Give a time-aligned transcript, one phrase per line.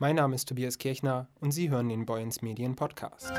[0.00, 3.32] Mein Name ist Tobias Kirchner und Sie hören den Boyens Medien Podcast.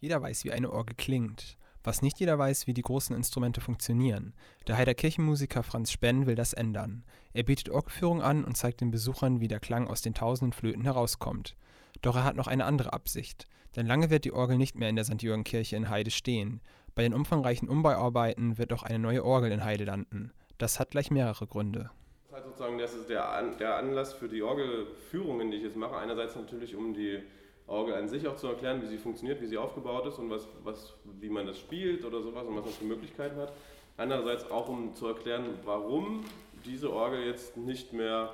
[0.00, 1.58] Jeder weiß, wie eine Orgel klingt.
[1.84, 4.32] Was nicht jeder weiß, wie die großen Instrumente funktionieren.
[4.66, 7.04] Der Heider Kirchenmusiker Franz Spenn will das ändern.
[7.34, 10.84] Er bietet Orgelführung an und zeigt den Besuchern, wie der Klang aus den tausenden Flöten
[10.84, 11.56] herauskommt.
[12.00, 13.48] Doch er hat noch eine andere Absicht.
[13.76, 15.20] Denn lange wird die Orgel nicht mehr in der St.
[15.20, 16.62] Jürgen Kirche in Heide stehen.
[16.94, 20.32] Bei den umfangreichen Umbauarbeiten wird auch eine neue Orgel in Heide landen.
[20.58, 21.90] Das hat gleich mehrere Gründe.
[22.30, 25.76] Das ist sozusagen das ist der, An der Anlass für die Orgelführungen, die ich jetzt
[25.76, 25.96] mache.
[25.96, 27.22] Einerseits natürlich, um die
[27.66, 30.46] Orgel an sich auch zu erklären, wie sie funktioniert, wie sie aufgebaut ist und was,
[30.64, 33.52] was, wie man das spielt oder sowas und was man für Möglichkeiten hat.
[33.96, 36.24] Andererseits auch, um zu erklären, warum
[36.64, 38.32] diese Orgel jetzt nicht mehr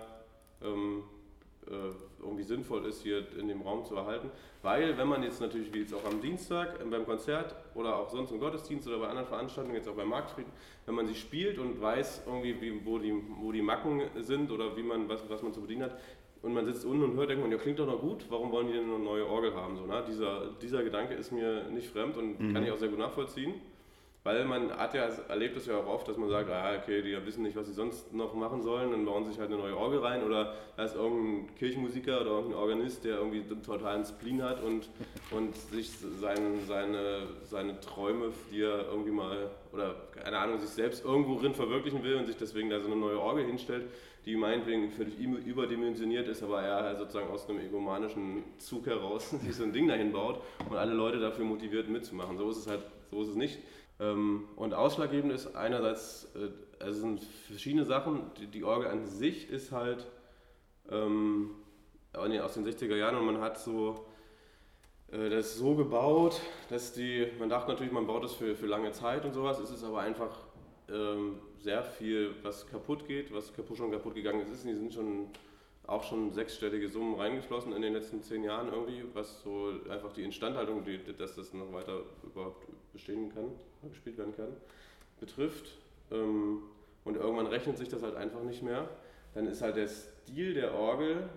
[0.62, 1.13] ähm, äh,
[1.66, 4.30] irgendwie sinnvoll ist, hier in dem Raum zu erhalten.
[4.62, 8.08] Weil, wenn man jetzt natürlich, wie jetzt auch am Dienstag äh, beim Konzert oder auch
[8.08, 10.50] sonst im Gottesdienst oder bei anderen Veranstaltungen, jetzt auch beim Marktfrieden,
[10.86, 14.76] wenn man sie spielt und weiß irgendwie, wie, wo, die, wo die Macken sind oder
[14.76, 15.98] wie man, was, was man zu bedienen hat,
[16.44, 18.66] und man sitzt unten und hört, denkt man, ja, klingt doch noch gut, warum wollen
[18.66, 19.76] die denn eine neue Orgel haben?
[19.76, 20.04] So, ne?
[20.06, 22.52] dieser, dieser Gedanke ist mir nicht fremd und mhm.
[22.52, 23.54] kann ich auch sehr gut nachvollziehen.
[24.26, 27.14] Weil man hat ja, erlebt es ja auch oft, dass man sagt, ah, okay, die
[27.26, 29.76] wissen nicht, was sie sonst noch machen sollen, dann bauen sie sich halt eine neue
[29.76, 34.42] Orgel rein oder da ist irgendein Kirchenmusiker oder irgendein Organist, der irgendwie einen totalen Spleen
[34.42, 34.88] hat und,
[35.30, 41.04] und sich sein, seine, seine Träume, die er irgendwie mal, oder keine Ahnung, sich selbst
[41.04, 43.84] irgendwo drin verwirklichen will und sich deswegen da so eine neue Orgel hinstellt,
[44.24, 49.64] die meinetwegen völlig überdimensioniert ist, aber er sozusagen aus einem egomanischen Zug heraus sich so
[49.64, 52.38] ein Ding dahin baut und alle Leute dafür motiviert mitzumachen.
[52.38, 52.80] So ist es halt,
[53.10, 53.58] so ist es nicht.
[54.04, 56.50] Ähm, und ausschlaggebend ist einerseits, äh,
[56.82, 58.30] also es sind verschiedene Sachen.
[58.52, 60.06] Die, Orgel an sich ist halt
[60.90, 61.50] ähm,
[62.12, 64.06] aus den 60er Jahren und man hat so
[65.12, 68.92] äh, das so gebaut, dass die, man dachte natürlich, man baut das für, für lange
[68.92, 70.36] Zeit und sowas, es ist aber einfach
[70.90, 74.64] ähm, sehr viel, was kaputt geht, was kaputt, schon kaputt gegangen ist.
[74.64, 75.28] Die sind schon
[75.86, 80.22] auch schon sechsstellige Summen reingeflossen in den letzten zehn Jahren irgendwie, was so einfach die
[80.22, 83.50] Instandhaltung, die, dass das noch weiter überhaupt bestehen kann,
[83.90, 84.48] gespielt werden kann,
[85.20, 85.76] betrifft.
[86.10, 86.62] Ähm,
[87.04, 88.88] und irgendwann rechnet sich das halt einfach nicht mehr.
[89.34, 91.28] Dann ist halt der Stil der Orgel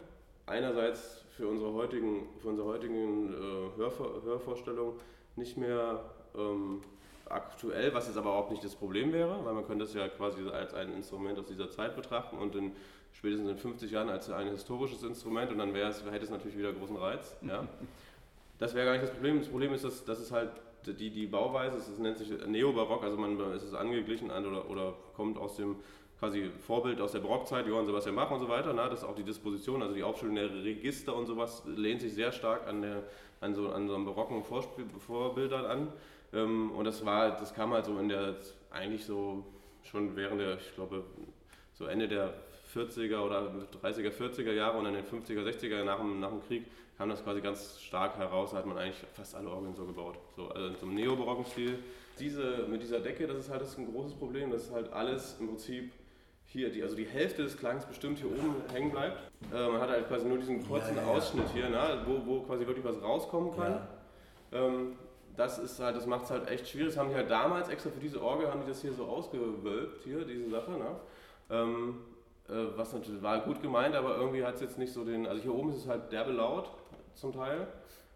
[0.46, 4.94] einerseits für unsere heutigen, für unsere heutigen äh, Hörvor Hörvorstellungen
[5.36, 6.00] nicht mehr
[6.36, 6.82] ähm,
[7.30, 10.48] aktuell, was jetzt aber auch nicht das Problem wäre, weil man könnte es ja quasi
[10.48, 12.72] als ein Instrument aus dieser Zeit betrachten und in
[13.14, 16.58] spätestens in 50 Jahren als ein historisches Instrument und dann wäre es, hätte es natürlich
[16.58, 17.36] wieder großen Reiz.
[17.42, 17.68] Ja.
[18.60, 19.40] Das wäre gar nicht das Problem.
[19.40, 20.52] Das Problem ist, dass, dass es halt
[20.86, 24.94] die, die Bauweise, es nennt sich Neobarock, also man es ist angeglichen an oder, oder
[25.16, 25.76] kommt aus dem
[26.20, 28.74] quasi Vorbild aus der Barockzeit, Johann Sebastian Bach und so weiter.
[28.74, 28.88] Ne?
[28.90, 32.32] Das ist auch die Disposition, also die Aufstellung der Register und sowas lehnt sich sehr
[32.32, 33.04] stark an, der,
[33.42, 35.88] an, so, an so einem barocken Vorbildern an.
[36.34, 38.36] Ähm, und das war, das kam halt so in der,
[38.72, 39.46] eigentlich so
[39.84, 41.04] schon während der, ich glaube,
[41.74, 42.34] so Ende der
[42.74, 43.54] 40er oder
[43.84, 46.66] 30er, 40er Jahre und in den 50er, 60er nach dem, nach dem Krieg
[46.98, 50.18] kam das quasi ganz stark heraus, da hat man eigentlich fast alle Orgeln so gebaut.
[50.36, 51.80] So, also in so einem neobarocken Stil.
[52.20, 54.92] Diese, mit dieser Decke, das ist halt das ist ein großes Problem, das ist halt
[54.92, 55.92] alles im Prinzip
[56.46, 59.22] hier, die, also die Hälfte des Klangs bestimmt hier oben hängen bleibt.
[59.54, 62.42] Äh, man hat halt quasi nur diesen kurzen ja, ja, Ausschnitt hier, ne, wo, wo
[62.42, 63.88] quasi wirklich was rauskommen kann.
[64.52, 64.94] Ähm,
[65.36, 66.88] das ist halt, das macht es halt echt schwierig.
[66.88, 70.02] Das haben die halt damals extra für diese Orgel haben die das hier so ausgewölbt,
[70.04, 70.72] hier, diese Sache.
[70.72, 70.96] Ne?
[71.52, 71.98] Ähm,
[72.50, 75.28] äh, was natürlich war gut gemeint, aber irgendwie hat es jetzt nicht so den.
[75.28, 76.72] Also hier oben ist es halt derbe laut
[77.18, 77.68] zum Teil.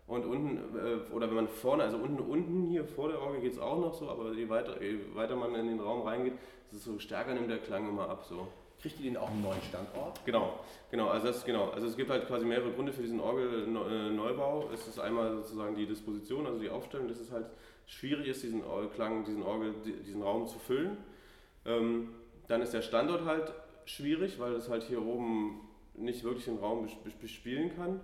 [0.08, 3.54] Und unten, äh, oder wenn man vorne, also unten, unten hier vor der Orgel geht
[3.54, 6.34] es auch noch so, aber je weiter, je weiter man in den Raum reingeht,
[6.70, 8.26] ist es so stärker nimmt der Klang immer ab.
[8.28, 8.48] So.
[8.82, 10.20] Kriegt ihr den auch einen neuen Standort?
[10.26, 10.60] Genau,
[10.90, 11.08] genau.
[11.10, 11.70] Also das, genau.
[11.70, 14.70] Also es gibt halt quasi mehrere Gründe für diesen Orgelneubau.
[14.74, 17.46] Es ist einmal sozusagen die Disposition, also die Aufstellung, dass es halt
[17.86, 19.76] schwierig ist, diesen Orgelklang, diesen Orgel,
[20.06, 20.98] diesen Raum zu füllen.
[21.66, 22.10] Ähm,
[22.48, 23.54] dann ist der Standort halt
[23.86, 25.62] schwierig, weil es halt hier oben
[25.94, 26.90] nicht wirklich den Raum
[27.22, 28.02] bespielen kann.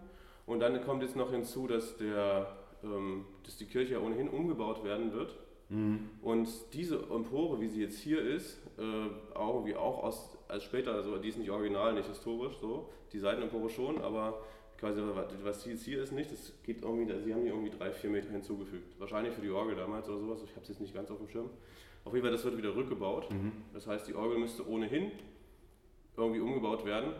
[0.47, 2.47] Und dann kommt jetzt noch hinzu, dass, der,
[2.81, 5.37] ähm, dass die Kirche ohnehin umgebaut werden wird.
[5.69, 6.09] Mhm.
[6.21, 10.93] Und diese Empore, wie sie jetzt hier ist, äh, auch irgendwie auch aus, als später,
[10.93, 14.41] also die ist nicht original, nicht historisch so, die Seitenempore schon, aber
[14.77, 15.01] quasi
[15.43, 18.29] was jetzt hier ist nicht, das geht irgendwie, sie haben hier irgendwie drei, vier Meter
[18.29, 18.97] hinzugefügt.
[18.99, 21.27] Wahrscheinlich für die Orgel damals oder sowas, ich habe es jetzt nicht ganz auf dem
[21.27, 21.49] Schirm.
[22.05, 23.29] Auf jeden Fall, das wird wieder rückgebaut.
[23.31, 23.51] Mhm.
[23.73, 25.11] Das heißt, die Orgel müsste ohnehin
[26.15, 27.11] irgendwie umgebaut werden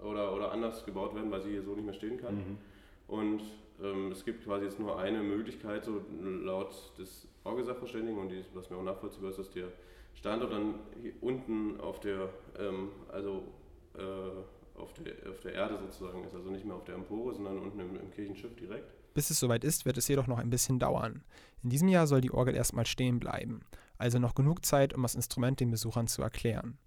[0.00, 2.34] oder, oder anders gebaut werden, weil sie hier so nicht mehr stehen kann.
[2.36, 2.58] Mhm.
[3.06, 3.42] Und
[3.82, 8.70] ähm, es gibt quasi jetzt nur eine Möglichkeit, so laut des Orgesachverständigen, und die, was
[8.70, 9.68] mir auch nachvollziehbar ist, dass der
[10.14, 13.42] Standort dann hier unten auf der, ähm, also
[13.96, 17.58] äh, auf, der, auf der Erde sozusagen ist, also nicht mehr auf der Empore, sondern
[17.58, 18.92] unten im, im Kirchenschiff direkt.
[19.14, 21.22] Bis es soweit ist, wird es jedoch noch ein bisschen dauern.
[21.62, 23.60] In diesem Jahr soll die Orgel erstmal stehen bleiben,
[23.98, 26.78] also noch genug Zeit, um das Instrument den Besuchern zu erklären.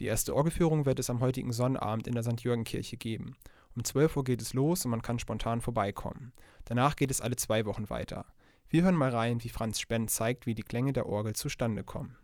[0.00, 2.40] Die erste Orgelführung wird es am heutigen Sonnabend in der St.
[2.42, 3.36] Jürgen-Kirche geben.
[3.74, 6.32] Um 12 Uhr geht es los und man kann spontan vorbeikommen.
[6.66, 8.26] Danach geht es alle zwei Wochen weiter.
[8.68, 12.16] Wir hören mal rein, wie Franz Spenn zeigt, wie die Klänge der Orgel zustande kommen.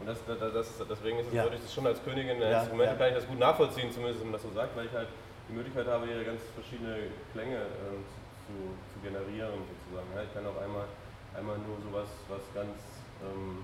[0.00, 1.42] Und das, das, das, deswegen ist es, Ja.
[1.44, 2.98] würde ich das schon als Königin der Ja, Instrumente, ja.
[2.98, 5.08] kann ich das gut nachvollziehen, zumindest wenn man das so sagt, weil ich halt
[5.48, 8.04] die Möglichkeit habe, hier ganz verschiedene Klänge ähm,
[8.46, 8.54] zu,
[8.94, 10.06] zu generieren sozusagen.
[10.14, 10.86] Ja, ich kann auch einmal,
[11.34, 12.78] einmal nur sowas, was ganz,
[13.26, 13.58] ähm,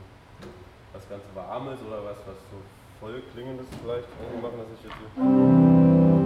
[0.93, 2.59] was ganz Warmes oder was, was so
[3.01, 6.25] voll klingendes vielleicht irgendwie machen, dass ich jetzt hier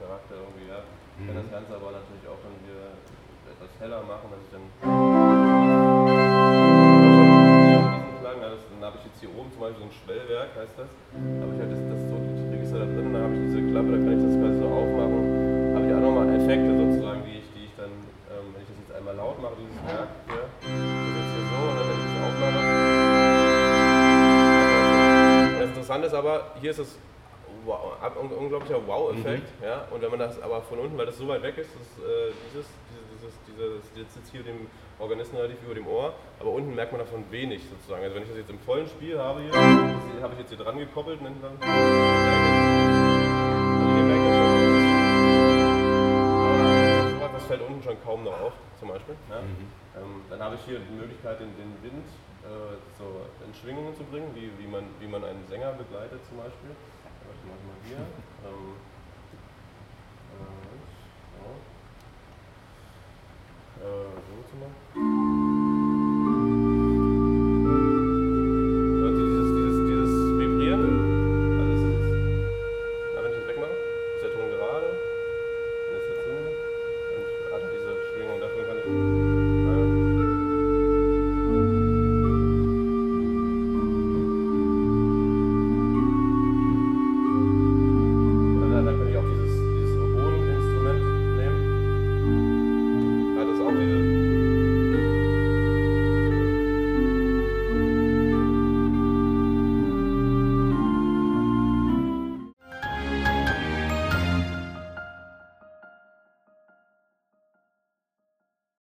[0.00, 0.82] Charakter irgendwie, ja.
[1.18, 2.94] Ich kann das Ganze aber natürlich auch dann wieder
[3.50, 5.33] etwas heller machen, dass ich dann.
[8.94, 10.86] Habe ich jetzt hier oben zum Beispiel so ein Schwellwerk, heißt das.
[10.86, 13.60] Da habe ich halt das, das so die Register da drin, dann habe ich diese
[13.74, 15.22] Klappe, da kann ich das quasi so aufmachen.
[15.74, 17.90] Habe ich auch nochmal Effekte sozusagen, die ich, die ich dann,
[18.30, 21.42] ähm, wenn ich das jetzt einmal laut mache, dieses Werk hier, das ist jetzt hier
[21.50, 22.60] so und dann wenn ich das aufmache.
[25.50, 26.90] Und das Interessante ist aber, hier ist es
[27.66, 29.50] wow, unglaublicher Wow-Effekt.
[29.58, 29.90] Ja?
[29.90, 32.30] Und wenn man das aber von unten, weil das so weit weg ist, das, äh,
[32.46, 34.66] dieses, dieses, dieses, dieses, jetzt sitzt hier dem
[34.98, 38.02] Organisten relativ über dem Ohr, aber unten merkt man davon wenig sozusagen.
[38.02, 40.58] Also wenn ich das jetzt im vollen Spiel habe hier, das habe ich jetzt hier
[40.58, 41.50] dran gekoppelt, man das.
[41.50, 41.62] Also
[44.04, 44.34] merkt schon,
[46.44, 49.16] aber sowas, das fällt unten schon kaum noch auf, zum Beispiel.
[49.30, 49.38] Ja?
[49.38, 52.06] Ähm, dann habe ich hier die Möglichkeit, den, den Wind
[52.44, 56.36] äh, so in Schwingungen zu bringen, wie, wie, man, wie man einen Sänger begleitet zum
[56.38, 56.76] Beispiel.
[57.24, 58.04] Warte mal, mal hier.
[58.44, 58.76] Ähm,
[60.34, 60.73] äh,
[63.84, 63.88] so.
[63.88, 65.23] Äh, so zum Beispiel.